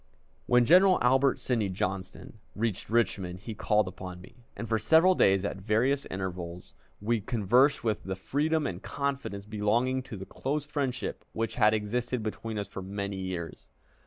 [0.47, 5.45] When General Albert Sidney Johnston reached Richmond he called upon me, and for several days
[5.45, 11.23] at various intervals we conversed with the freedom and confidence belonging to the close friendship
[11.33, 13.67] which had existed between us for many years.